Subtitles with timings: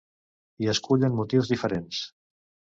[0.63, 2.03] Hi escullen motius diferents.